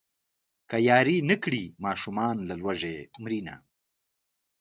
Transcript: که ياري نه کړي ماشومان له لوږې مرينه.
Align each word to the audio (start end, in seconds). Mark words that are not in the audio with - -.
که 0.69 0.77
ياري 0.89 1.17
نه 1.29 1.35
کړي 1.43 1.63
ماشومان 1.85 2.35
له 2.47 2.55
لوږې 2.61 2.97
مرينه. 3.23 3.55